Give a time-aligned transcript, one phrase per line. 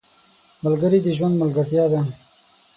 [0.63, 2.01] ملګري د ژوند ملګرتیا ده.